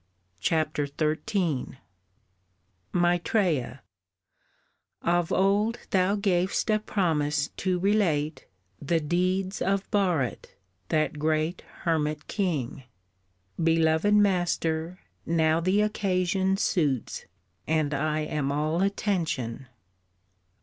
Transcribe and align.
Chap. 0.39 0.75
XIII._ 0.75 1.77
MAITREYA. 2.91 3.81
Of 5.03 5.31
old 5.31 5.77
thou 5.91 6.15
gav'st 6.15 6.71
a 6.71 6.79
promise 6.79 7.49
to 7.57 7.77
relate 7.77 8.47
The 8.81 8.99
deeds 8.99 9.61
of 9.61 9.87
Bharat, 9.91 10.55
that 10.89 11.19
great 11.19 11.61
hermit 11.83 12.27
king: 12.27 12.85
Beloved 13.63 14.15
Master, 14.15 14.97
now 15.27 15.59
the 15.59 15.81
occasion 15.81 16.57
suits, 16.57 17.27
And 17.67 17.93
I 17.93 18.21
am 18.21 18.51
all 18.51 18.81
attention. 18.81 19.67